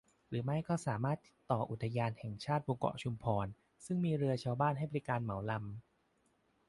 [0.27, 3.47] หรือไม่ก็สามารถติดต่ออุทยานแห่งชาติหมู่เกาะชุมพร
[3.85, 5.65] ซึ่งมีเรือชาวบ้านให้บริการเหมาลำ